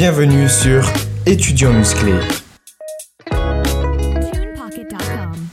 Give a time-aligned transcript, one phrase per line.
[0.00, 0.88] Bienvenue sur
[1.26, 2.12] Étudiants musclés,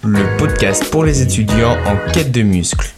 [0.04, 2.94] le podcast pour les étudiants en quête de muscles.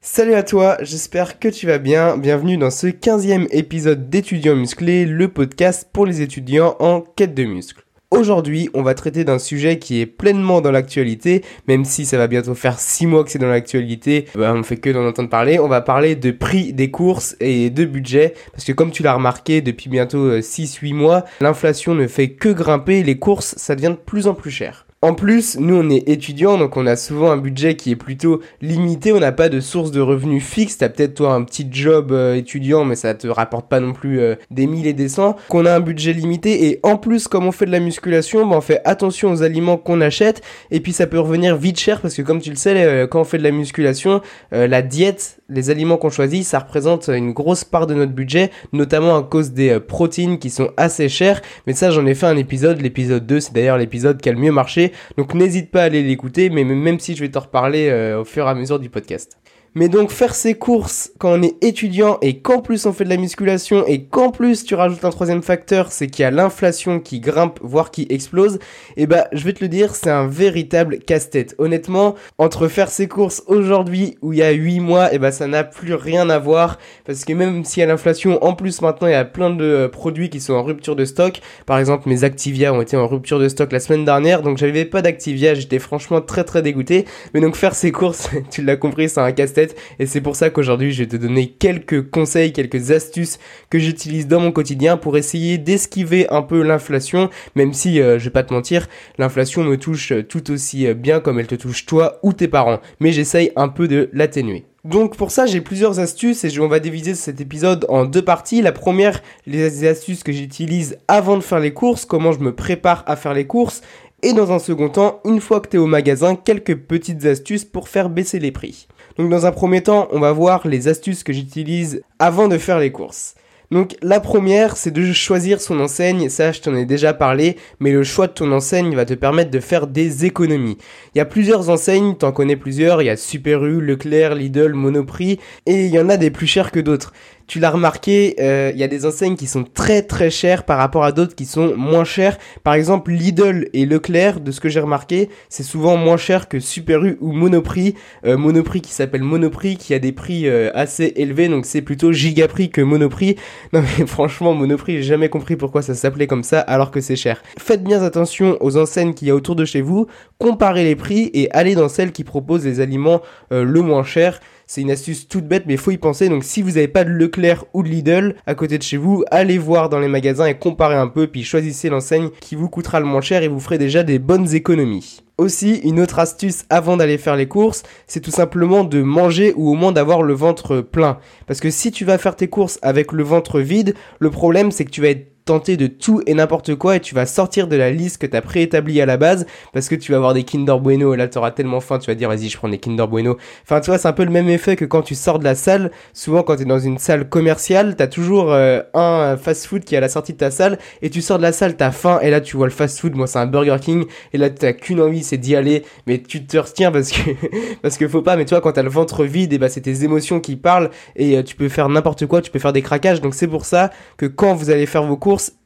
[0.00, 2.16] Salut à toi, j'espère que tu vas bien.
[2.16, 7.44] Bienvenue dans ce 15e épisode d'Étudiants musclés, le podcast pour les étudiants en quête de
[7.44, 7.81] muscles.
[8.12, 12.26] Aujourd'hui, on va traiter d'un sujet qui est pleinement dans l'actualité, même si ça va
[12.26, 15.58] bientôt faire 6 mois que c'est dans l'actualité, bah, on fait que d'en entendre parler.
[15.58, 19.14] On va parler de prix des courses et de budget, parce que comme tu l'as
[19.14, 24.04] remarqué depuis bientôt 6-8 mois, l'inflation ne fait que grimper, les courses, ça devient de
[24.04, 24.84] plus en plus cher.
[25.04, 28.40] En plus, nous on est étudiants, donc on a souvent un budget qui est plutôt
[28.60, 32.12] limité, on n'a pas de source de revenus fixe, t'as peut-être toi un petit job
[32.12, 35.34] euh, étudiant, mais ça te rapporte pas non plus euh, des mille et des cents,
[35.48, 38.54] qu'on a un budget limité, et en plus comme on fait de la musculation, bah,
[38.56, 42.14] on fait attention aux aliments qu'on achète, et puis ça peut revenir vite cher, parce
[42.14, 44.20] que comme tu le sais, euh, quand on fait de la musculation,
[44.52, 49.16] la diète, les aliments qu'on choisit, ça représente une grosse part de notre budget, notamment
[49.16, 52.80] à cause des protéines qui sont assez chères, mais ça j'en ai fait un épisode,
[52.80, 56.02] l'épisode 2, c'est d'ailleurs l'épisode qui a le mieux marché, donc n'hésite pas à aller
[56.02, 58.90] l'écouter, mais même si je vais t'en reparler euh, au fur et à mesure du
[58.90, 59.38] podcast.
[59.74, 63.08] Mais donc faire ses courses quand on est étudiant et qu'en plus on fait de
[63.08, 67.00] la musculation et qu'en plus tu rajoutes un troisième facteur, c'est qu'il y a l'inflation
[67.00, 68.56] qui grimpe, voire qui explose,
[68.96, 71.54] et eh bah je vais te le dire, c'est un véritable casse-tête.
[71.56, 75.32] Honnêtement, entre faire ses courses aujourd'hui ou il y a 8 mois, et eh bah
[75.32, 78.82] ça n'a plus rien à voir parce que même s'il y a l'inflation, en plus
[78.82, 81.40] maintenant il y a plein de euh, produits qui sont en rupture de stock.
[81.64, 84.84] Par exemple, mes Activia ont été en rupture de stock la semaine dernière, donc j'avais
[84.84, 87.06] pas d'Activia, j'étais franchement très très dégoûté.
[87.32, 89.61] Mais donc faire ses courses, tu l'as compris, c'est un casse-tête
[89.98, 93.38] et c'est pour ça qu'aujourd'hui je vais te donner quelques conseils, quelques astuces
[93.70, 98.24] que j'utilise dans mon quotidien pour essayer d'esquiver un peu l'inflation, même si euh, je
[98.24, 98.88] vais pas te mentir,
[99.18, 102.80] l'inflation me touche tout aussi euh, bien comme elle te touche toi ou tes parents,
[103.00, 104.64] mais j'essaye un peu de l'atténuer.
[104.84, 108.62] Donc pour ça, j'ai plusieurs astuces et on va diviser cet épisode en deux parties.
[108.62, 113.04] La première, les astuces que j'utilise avant de faire les courses, comment je me prépare
[113.06, 113.82] à faire les courses.
[114.24, 117.64] Et dans un second temps, une fois que tu es au magasin, quelques petites astuces
[117.64, 118.86] pour faire baisser les prix.
[119.18, 122.78] Donc dans un premier temps, on va voir les astuces que j'utilise avant de faire
[122.78, 123.34] les courses.
[123.72, 127.90] Donc la première, c'est de choisir son enseigne, ça je t'en ai déjà parlé, mais
[127.90, 130.76] le choix de ton enseigne va te permettre de faire des économies.
[131.14, 134.74] Il y a plusieurs enseignes, t'en connais plusieurs, il y a Super U, Leclerc, Lidl,
[134.74, 137.14] Monoprix, et il y en a des plus chers que d'autres
[137.52, 140.78] tu l'as remarqué, euh, il y a des enseignes qui sont très très chères par
[140.78, 142.38] rapport à d'autres qui sont moins chères.
[142.64, 146.60] Par exemple, Lidl et Leclerc, de ce que j'ai remarqué, c'est souvent moins cher que
[146.60, 147.94] Super U ou Monoprix.
[148.24, 152.10] Euh, Monoprix qui s'appelle Monoprix, qui a des prix euh, assez élevés, donc c'est plutôt
[152.10, 153.36] Gigaprix que Monoprix.
[153.74, 157.16] Non mais franchement, Monoprix, j'ai jamais compris pourquoi ça s'appelait comme ça alors que c'est
[157.16, 157.42] cher.
[157.58, 160.06] Faites bien attention aux enseignes qu'il y a autour de chez vous,
[160.38, 163.20] comparez les prix et allez dans celles qui proposent les aliments
[163.50, 164.40] le moins cher.
[164.74, 166.30] C'est une astuce toute bête, mais faut y penser.
[166.30, 169.22] Donc si vous n'avez pas de Leclerc ou de Lidl à côté de chez vous,
[169.30, 172.98] allez voir dans les magasins et comparez un peu, puis choisissez l'enseigne qui vous coûtera
[172.98, 175.20] le moins cher et vous ferez déjà des bonnes économies.
[175.36, 179.70] Aussi, une autre astuce avant d'aller faire les courses, c'est tout simplement de manger ou
[179.70, 181.18] au moins d'avoir le ventre plein.
[181.46, 184.86] Parce que si tu vas faire tes courses avec le ventre vide, le problème c'est
[184.86, 187.76] que tu vas être tenter de tout et n'importe quoi et tu vas sortir de
[187.76, 190.44] la liste que tu as préétablie à la base parce que tu vas avoir des
[190.44, 191.14] Kinder Bueno.
[191.14, 193.36] Et là tu auras tellement faim, tu vas dire vas-y je prends des Kinder Bueno.
[193.64, 195.54] Enfin tu vois c'est un peu le même effet que quand tu sors de la
[195.54, 199.66] salle, souvent quand tu es dans une salle commerciale, tu as toujours euh, un fast
[199.66, 201.76] food qui est à la sortie de ta salle et tu sors de la salle,
[201.76, 204.04] tu as faim et là tu vois le fast food, moi c'est un Burger King
[204.32, 205.82] et là tu qu'une envie c'est d'y aller.
[206.06, 207.30] Mais tu te retiens parce que
[207.82, 208.36] parce que faut pas.
[208.36, 210.56] Mais tu vois quand tu as le ventre vide et bah c'est tes émotions qui
[210.56, 213.20] parlent et euh, tu peux faire n'importe quoi, tu peux faire des craquages.
[213.20, 215.16] Donc c'est pour ça que quand vous allez faire vos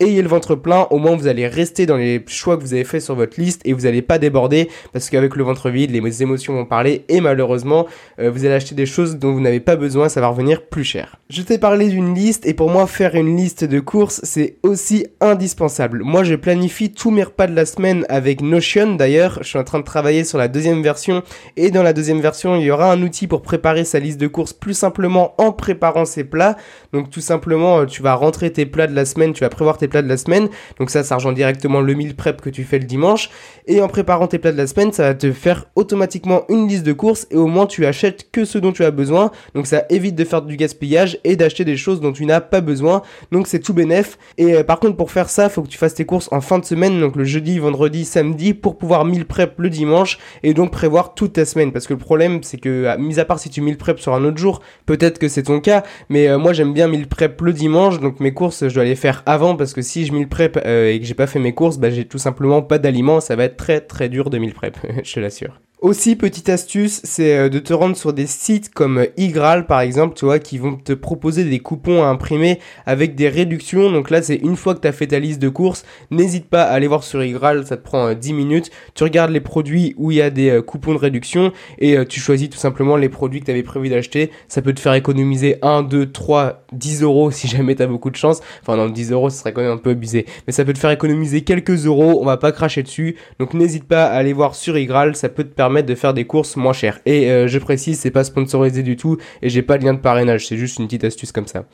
[0.00, 2.84] ayez le ventre plein, au moins vous allez rester dans les choix que vous avez
[2.84, 6.22] fait sur votre liste et vous n'allez pas déborder parce qu'avec le ventre vide, les
[6.22, 7.86] émotions vont parler et malheureusement,
[8.18, 10.84] euh, vous allez acheter des choses dont vous n'avez pas besoin, ça va revenir plus
[10.84, 11.16] cher.
[11.30, 15.06] Je t'ai parlé d'une liste et pour moi faire une liste de courses, c'est aussi
[15.20, 16.02] indispensable.
[16.02, 19.64] Moi, je planifie tous mes repas de la semaine avec Notion d'ailleurs, je suis en
[19.64, 21.22] train de travailler sur la deuxième version
[21.56, 24.26] et dans la deuxième version, il y aura un outil pour préparer sa liste de
[24.26, 26.56] courses plus simplement en préparant ses plats.
[26.92, 29.78] Donc tout simplement, euh, tu vas rentrer tes plats de la semaine, tu vas prévoir
[29.78, 30.48] tes plats de la semaine.
[30.78, 33.30] Donc ça, ça rejoint directement le meal prep que tu fais le dimanche.
[33.66, 36.84] Et en préparant tes plats de la semaine, ça va te faire automatiquement une liste
[36.84, 39.32] de courses et au moins tu achètes que ce dont tu as besoin.
[39.54, 42.60] Donc ça évite de faire du gaspillage et d'acheter des choses dont tu n'as pas
[42.60, 43.02] besoin.
[43.32, 44.18] Donc c'est tout bénef.
[44.38, 46.58] Et euh, par contre, pour faire ça, faut que tu fasses tes courses en fin
[46.58, 50.70] de semaine, donc le jeudi, vendredi, samedi, pour pouvoir meal prep le dimanche et donc
[50.70, 51.72] prévoir toute ta semaine.
[51.72, 54.24] Parce que le problème, c'est que, mis à part si tu meal prep sur un
[54.24, 57.52] autre jour, peut-être que c'est ton cas, mais euh, moi j'aime bien meal prep le
[57.52, 60.58] dimanche, donc mes courses, je dois les faire avant parce que si je meal prep
[60.64, 63.36] euh, et que j'ai pas fait mes courses, bah j'ai tout simplement pas d'aliments, ça
[63.36, 65.60] va être très très dur de meal prep, je te l'assure.
[65.86, 70.16] Aussi, petite astuce, c'est euh, de te rendre sur des sites comme Igral par exemple,
[70.16, 73.92] tu vois, qui vont te proposer des coupons à imprimer avec des réductions.
[73.92, 76.64] Donc là, c'est une fois que tu as fait ta liste de courses, n'hésite pas
[76.64, 78.72] à aller voir sur Igral, ça te prend 10 minutes.
[78.96, 82.50] Tu regardes les produits où il y a des coupons de réduction et tu choisis
[82.50, 84.32] tout simplement les produits que tu avais prévu d'acheter.
[84.48, 88.10] Ça peut te faire économiser 1, 2, 3, 10 euros si jamais tu as beaucoup
[88.10, 88.40] de chance.
[88.60, 90.26] Enfin, non, 10 euros, ce serait quand même un peu abusé.
[90.48, 93.14] Mais ça peut te faire économiser quelques euros, on va pas cracher dessus.
[93.38, 96.24] Donc n'hésite pas à aller voir sur Igral, ça peut te permettre de faire des
[96.24, 97.00] courses moins chères.
[97.06, 99.98] Et euh, je précise, c'est pas sponsorisé du tout et j'ai pas de lien de
[99.98, 101.64] parrainage, c'est juste une petite astuce comme ça.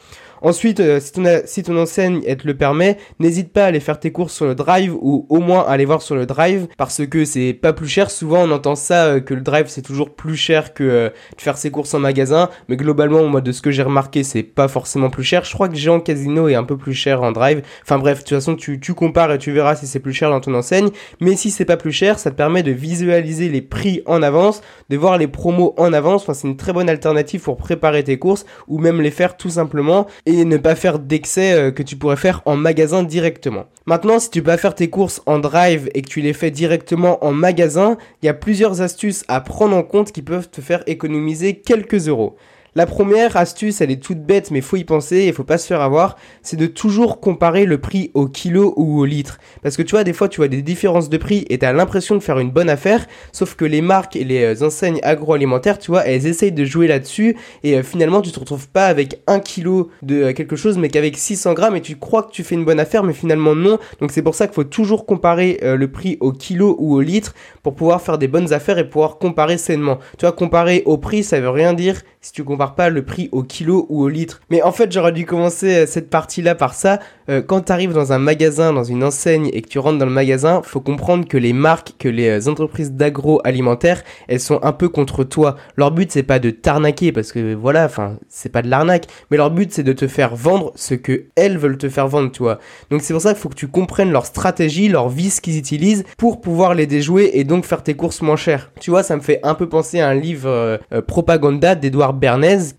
[0.44, 3.78] Ensuite, euh, si, ton, si, ton, enseigne elle te le permet, n'hésite pas à aller
[3.78, 7.06] faire tes courses sur le drive ou au moins aller voir sur le drive parce
[7.06, 8.10] que c'est pas plus cher.
[8.10, 11.56] Souvent on entend ça euh, que le drive c'est toujours plus cher que de faire
[11.56, 15.10] ses courses en magasin, mais globalement moi de ce que j'ai remarqué c'est pas forcément
[15.10, 15.44] plus cher.
[15.44, 17.62] Je crois que Géant Casino est un peu plus cher en drive.
[17.84, 20.30] Enfin bref, de toute façon tu, tu compares et tu verras si c'est plus cher
[20.30, 20.90] dans ton enseigne.
[21.20, 24.62] Mais si c'est pas plus cher, ça te permet de visualiser les prix en avance,
[24.88, 26.22] de voir les promos en avance.
[26.22, 29.50] Enfin c'est une très bonne alternative pour préparer tes courses ou même les faire tout
[29.50, 33.66] simplement et ne pas faire d'excès euh, que tu pourrais faire en magasin directement.
[33.86, 36.50] Maintenant, si tu peux pas faire tes courses en drive et que tu les fais
[36.50, 40.60] directement en magasin, il y a plusieurs astuces à prendre en compte qui peuvent te
[40.60, 42.36] faire économiser quelques euros.
[42.74, 45.66] La première astuce, elle est toute bête, mais faut y penser et faut pas se
[45.66, 49.40] faire avoir, c'est de toujours comparer le prix au kilo ou au litre.
[49.62, 52.14] Parce que tu vois, des fois, tu vois des différences de prix et t'as l'impression
[52.14, 55.90] de faire une bonne affaire, sauf que les marques et les euh, enseignes agroalimentaires, tu
[55.90, 59.38] vois, elles essayent de jouer là-dessus et euh, finalement, tu te retrouves pas avec un
[59.38, 62.54] kilo de euh, quelque chose, mais qu'avec 600 grammes et tu crois que tu fais
[62.54, 63.78] une bonne affaire, mais finalement non.
[64.00, 67.34] Donc c'est pour ça qu'il faut toujours comparer le prix au kilo ou au litre
[67.62, 69.98] pour pouvoir faire des bonnes affaires et pouvoir comparer sainement.
[70.16, 73.28] Tu vois, comparer au prix, ça veut rien dire si tu compares pas le prix
[73.32, 74.40] au kilo ou au litre.
[74.50, 77.00] Mais en fait, j'aurais dû commencer euh, cette partie-là par ça.
[77.28, 80.06] Euh, quand tu arrives dans un magasin, dans une enseigne et que tu rentres dans
[80.06, 84.72] le magasin, faut comprendre que les marques, que les euh, entreprises d'agroalimentaire, elles sont un
[84.72, 85.56] peu contre toi.
[85.76, 89.36] Leur but c'est pas de t'arnaquer parce que voilà, enfin, c'est pas de l'arnaque, mais
[89.36, 92.42] leur but c'est de te faire vendre ce que elles veulent te faire vendre, tu
[92.42, 92.58] vois.
[92.90, 96.04] Donc c'est pour ça qu'il faut que tu comprennes leur stratégie, leur vis qu'ils utilisent
[96.18, 98.70] pour pouvoir les déjouer et donc faire tes courses moins chères.
[98.80, 102.14] Tu vois, ça me fait un peu penser à un livre Propaganda d'Edouard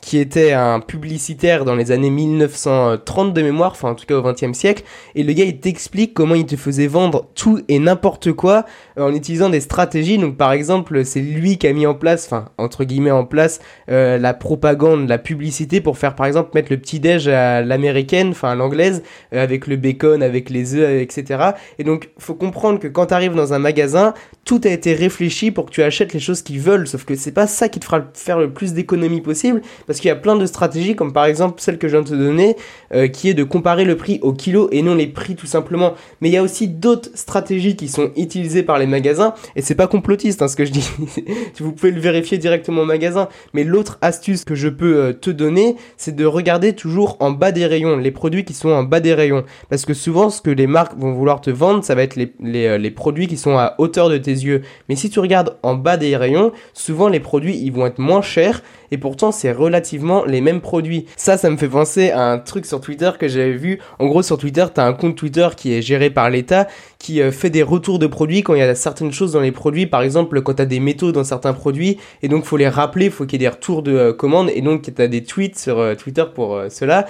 [0.01, 4.21] Qui était un publicitaire dans les années 1930 de mémoire, enfin en tout cas au
[4.21, 4.83] 20e siècle,
[5.15, 8.65] et le gars il t'explique comment il te faisait vendre tout et n'importe quoi
[8.99, 10.17] euh, en utilisant des stratégies.
[10.17, 13.61] Donc par exemple, c'est lui qui a mis en place, enfin entre guillemets en place,
[13.89, 18.29] euh, la propagande, la publicité pour faire par exemple mettre le petit déj à l'américaine,
[18.29, 19.01] enfin à l'anglaise,
[19.33, 21.51] euh, avec le bacon, avec les œufs, etc.
[21.79, 24.13] Et donc faut comprendre que quand tu arrives dans un magasin,
[24.45, 27.31] tout a été réfléchi pour que tu achètes les choses qu'ils veulent, sauf que c'est
[27.31, 30.35] pas ça qui te fera faire le plus d'économie possible, parce qu'il y a plein
[30.35, 32.55] de stratégies, comme par exemple celle que je viens de te donner,
[32.93, 35.93] euh, qui est de comparer le prix au kilo et non les prix tout simplement.
[36.21, 39.75] Mais il y a aussi d'autres stratégies qui sont utilisées par les magasins, et c'est
[39.75, 40.89] pas complotiste hein, ce que je dis,
[41.59, 43.27] vous pouvez le vérifier directement au magasin.
[43.53, 47.51] Mais l'autre astuce que je peux euh, te donner, c'est de regarder toujours en bas
[47.51, 49.43] des rayons, les produits qui sont en bas des rayons.
[49.69, 52.33] Parce que souvent, ce que les marques vont vouloir te vendre, ça va être les,
[52.41, 54.61] les, euh, les produits qui sont à hauteur de tes yeux.
[54.89, 58.21] Mais si tu regardes en bas des rayons, souvent les produits, ils vont être moins
[58.21, 58.61] chers
[58.93, 61.07] et pourtant c'est relativement les mêmes produits.
[61.17, 63.79] Ça, ça me fait penser à un truc sur Twitter que j'avais vu.
[63.97, 66.67] En gros, sur Twitter, t'as un compte Twitter qui est géré par l'État
[67.03, 69.51] qui euh, fait des retours de produits quand il y a certaines choses dans les
[69.51, 69.85] produits.
[69.85, 73.25] Par exemple, quand t'as des métaux dans certains produits et donc faut les rappeler, faut
[73.25, 75.95] qu'il y ait des retours de euh, commandes et donc t'as des tweets sur euh,
[75.95, 77.05] Twitter pour cela.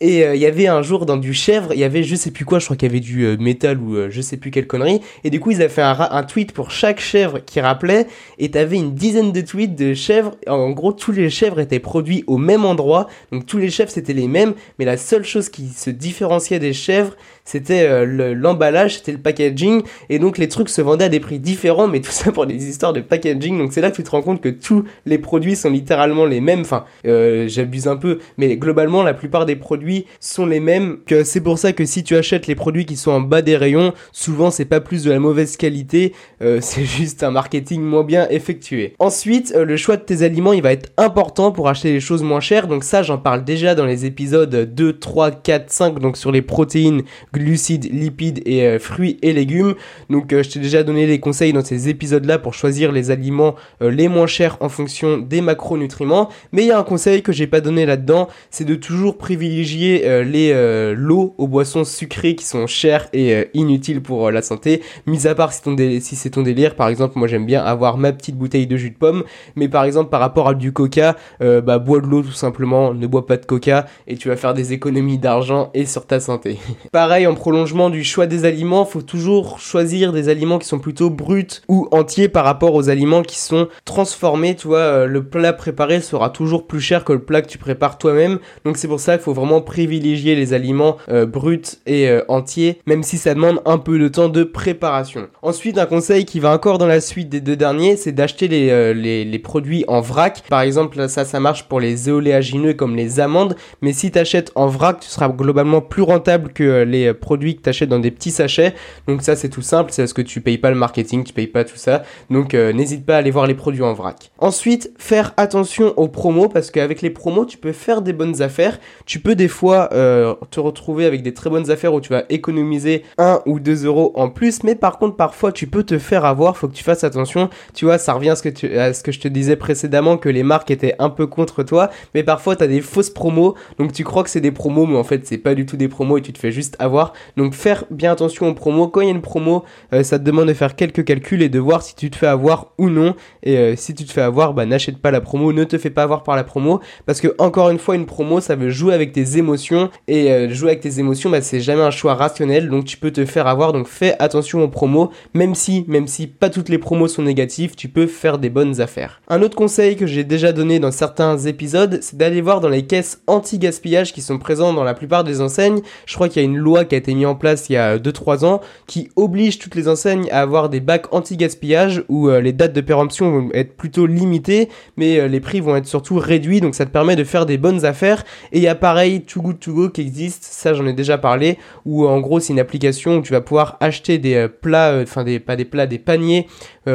[0.00, 2.44] Et il y avait un jour dans du chèvre, il y avait je sais plus
[2.44, 5.00] quoi, je crois qu'il y avait du métal ou je sais plus quelle connerie.
[5.24, 8.06] Et du coup, ils avaient fait un, un tweet pour chaque chèvre qui rappelait.
[8.38, 10.36] Et t'avais une dizaine de tweets de chèvres.
[10.46, 13.08] En gros, tous les chèvres étaient produits au même endroit.
[13.32, 14.54] Donc tous les chèvres c'était les mêmes.
[14.78, 17.16] Mais la seule chose qui se différenciait des chèvres,
[17.48, 21.38] c'était euh, l'emballage, c'était le packaging, et donc les trucs se vendaient à des prix
[21.38, 23.56] différents, mais tout ça pour des histoires de packaging.
[23.56, 26.42] Donc c'est là que tu te rends compte que tous les produits sont littéralement les
[26.42, 26.60] mêmes.
[26.60, 30.98] Enfin, euh, j'abuse un peu, mais globalement la plupart des produits sont les mêmes.
[31.06, 33.56] Que c'est pour ça que si tu achètes les produits qui sont en bas des
[33.56, 36.12] rayons, souvent c'est pas plus de la mauvaise qualité,
[36.42, 38.92] euh, c'est juste un marketing moins bien effectué.
[38.98, 42.40] Ensuite, le choix de tes aliments, il va être important pour acheter les choses moins
[42.40, 42.68] chères.
[42.68, 46.42] Donc ça, j'en parle déjà dans les épisodes 2, 3, 4, 5, donc sur les
[46.42, 47.04] protéines
[47.38, 49.74] glucides, lipides et euh, fruits et légumes.
[50.10, 53.54] Donc euh, je t'ai déjà donné les conseils dans ces épisodes-là pour choisir les aliments
[53.82, 56.28] euh, les moins chers en fonction des macronutriments.
[56.52, 60.24] Mais il y a un conseil que j'ai pas donné là-dedans, c'est de toujours privilégier
[60.24, 60.48] les
[60.94, 64.82] l'eau aux boissons sucrées qui sont chères et inutiles pour la santé.
[65.06, 65.60] Mis à part si,
[66.00, 68.90] si c'est ton délire, par exemple, moi j'aime bien avoir ma petite bouteille de jus
[68.90, 69.24] de pomme.
[69.56, 73.06] Mais par exemple par rapport à du coca, bah bois de l'eau tout simplement, ne
[73.06, 76.58] bois pas de coca et tu vas faire des économies d'argent et sur ta santé.
[76.92, 81.10] Pareil en prolongement du choix des aliments, faut toujours choisir des aliments qui sont plutôt
[81.10, 84.56] bruts ou entiers par rapport aux aliments qui sont transformés.
[84.56, 87.58] Tu vois, euh, le plat préparé sera toujours plus cher que le plat que tu
[87.58, 88.38] prépares toi-même.
[88.64, 92.80] Donc c'est pour ça qu'il faut vraiment privilégier les aliments euh, bruts et euh, entiers,
[92.86, 95.28] même si ça demande un peu de temps de préparation.
[95.42, 98.94] Ensuite, un conseil qui va encore dans la suite des deux derniers, c'est d'acheter les,
[98.94, 100.42] les, produits en vrac.
[100.48, 104.50] Par exemple, ça, ça marche pour les éoléagineux comme les amandes, mais si tu achètes
[104.54, 108.10] en vrac, tu seras globalement plus rentable que les produits que tu achètes dans des
[108.10, 108.74] petits sachets.
[109.06, 111.46] Donc ça, c'est tout simple, c'est parce que tu payes pas le marketing, tu payes
[111.46, 112.02] pas tout ça.
[112.30, 114.30] Donc n'hésite pas à aller voir les produits en vrac.
[114.38, 118.78] Ensuite, faire attention aux promos parce qu'avec les promos, tu peux faire des bonnes affaires.
[119.06, 122.24] Tu peux des fois euh, te retrouver avec des très bonnes affaires où tu vas
[122.28, 126.24] économiser 1 ou 2 euros en plus, mais par contre, parfois, tu peux te faire
[126.24, 126.56] avoir.
[126.56, 127.50] Faut que tu fasses attention.
[127.74, 130.16] Tu vois, ça revient à ce que, tu, à ce que je te disais précédemment
[130.16, 133.54] que les marques étaient un peu contre toi, mais parfois, tu as des fausses promos.
[133.78, 135.88] Donc, tu crois que c'est des promos, mais en fait, c'est pas du tout des
[135.88, 136.97] promos et tu te fais juste avoir.
[137.36, 138.88] Donc, faire bien attention aux promos.
[138.88, 141.48] Quand il y a une promo, euh, ça te demande de faire quelques calculs et
[141.48, 143.14] de voir si tu te fais avoir ou non.
[143.42, 145.90] Et euh, si tu te fais avoir, bah n'achète pas la promo, ne te fais
[145.90, 146.80] pas avoir par la promo.
[147.06, 149.90] Parce que encore une fois, une promo, ça veut jouer avec tes émotions.
[150.06, 152.68] Et euh, jouer avec tes émotions, bah, c'est jamais un choix rationnel.
[152.68, 153.72] Donc tu peux te faire avoir.
[153.72, 155.10] Donc fais attention aux promos.
[155.34, 158.80] Même si, même si pas toutes les promos sont négatives, tu peux faire des bonnes
[158.80, 159.20] affaires.
[159.28, 162.86] Un autre conseil que j'ai déjà donné dans certains épisodes, c'est d'aller voir dans les
[162.86, 165.80] caisses anti-gaspillage qui sont présentes dans la plupart des enseignes.
[166.06, 167.76] Je crois qu'il y a une loi qui a été mise en place il y
[167.76, 172.52] a 2-3 ans qui oblige toutes les enseignes à avoir des bacs anti-gaspillage où les
[172.52, 176.60] dates de péremption vont être plutôt limitées, mais euh, les prix vont être surtout réduits,
[176.60, 178.24] donc ça te permet de faire des bonnes affaires.
[178.52, 181.18] Et il y a pareil Too Good To Go qui existe, ça j'en ai déjà
[181.18, 184.90] parlé, où en gros c'est une application où tu vas pouvoir acheter des euh, plats,
[184.90, 186.46] euh, enfin des pas des plats, des paniers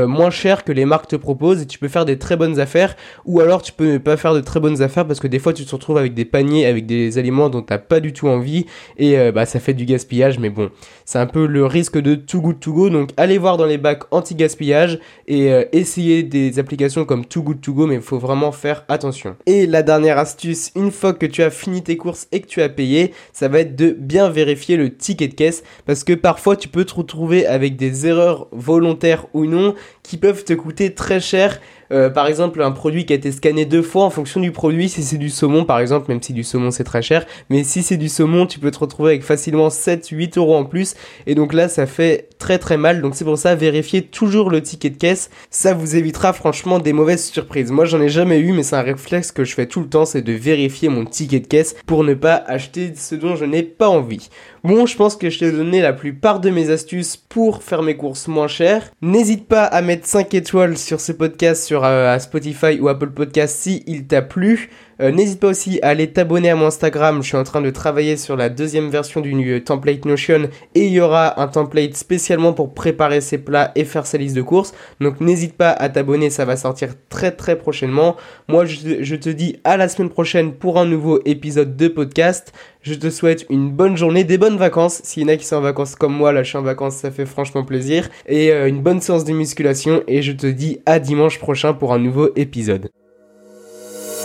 [0.07, 2.95] moins chers que les marques te proposent et tu peux faire des très bonnes affaires.
[3.25, 5.53] Ou alors tu peux ne pas faire de très bonnes affaires parce que des fois
[5.53, 8.65] tu te retrouves avec des paniers avec des aliments dont t'as pas du tout envie
[8.97, 10.39] et bah ça fait du gaspillage.
[10.39, 10.69] Mais bon,
[11.05, 12.89] c'est un peu le risque de Too Good To Go.
[12.89, 17.61] Donc allez voir dans les bacs anti-gaspillage et euh, essayer des applications comme Too Good
[17.61, 19.35] To Go, mais il faut vraiment faire attention.
[19.45, 22.61] Et la dernière astuce, une fois que tu as fini tes courses et que tu
[22.61, 26.55] as payé, ça va être de bien vérifier le ticket de caisse, parce que parfois
[26.55, 31.19] tu peux te retrouver avec des erreurs volontaires ou non qui peuvent te coûter très
[31.19, 31.59] cher
[31.93, 34.89] euh, par exemple, un produit qui a été scanné deux fois en fonction du produit,
[34.89, 37.83] si c'est du saumon par exemple, même si du saumon c'est très cher, mais si
[37.83, 40.95] c'est du saumon, tu peux te retrouver avec facilement 7-8 euros en plus,
[41.27, 44.61] et donc là ça fait très très mal, donc c'est pour ça, vérifiez toujours le
[44.61, 47.71] ticket de caisse, ça vous évitera franchement des mauvaises surprises.
[47.71, 50.05] Moi j'en ai jamais eu, mais c'est un réflexe que je fais tout le temps,
[50.05, 53.63] c'est de vérifier mon ticket de caisse pour ne pas acheter ce dont je n'ai
[53.63, 54.29] pas envie.
[54.63, 57.97] Bon, je pense que je t'ai donné la plupart de mes astuces pour faire mes
[57.97, 58.91] courses moins chères.
[59.01, 63.55] N'hésite pas à mettre 5 étoiles sur ce podcast sur euh, Spotify ou Apple Podcast
[63.57, 64.69] si il t'a plu.
[65.01, 67.21] Euh, n'hésite pas aussi à aller t'abonner à mon Instagram.
[67.21, 70.93] Je suis en train de travailler sur la deuxième version du template Notion et il
[70.93, 74.73] y aura un template spécialement pour préparer ses plats et faire sa liste de courses.
[74.99, 78.15] Donc n'hésite pas à t'abonner, ça va sortir très très prochainement.
[78.47, 82.53] Moi je, je te dis à la semaine prochaine pour un nouveau épisode de podcast.
[82.83, 85.01] Je te souhaite une bonne journée, des bonnes vacances.
[85.03, 86.95] S'il y en a qui sont en vacances comme moi, là je suis en vacances,
[86.97, 88.09] ça fait franchement plaisir.
[88.27, 90.03] Et euh, une bonne séance de musculation.
[90.07, 92.89] Et je te dis à dimanche prochain pour un nouveau épisode.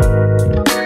[0.01, 0.78] Thank you